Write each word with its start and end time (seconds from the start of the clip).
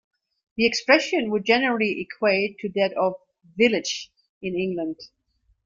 The 0.57 0.65
expression 0.65 1.29
would 1.29 1.45
generally 1.45 1.99
equate 2.01 2.57
to 2.61 2.69
that 2.69 2.91
of 2.93 3.13
"village" 3.55 4.09
in 4.41 4.55
England. 4.57 4.99